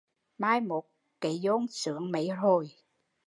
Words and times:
Mai 0.37 0.61
mốt 0.61 0.83
cấy 1.19 1.39
giôn 1.39 1.67
sướng 1.67 2.11
mấy 2.11 2.29
hồi 2.29 2.69